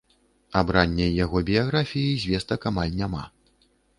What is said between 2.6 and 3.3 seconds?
амаль няма.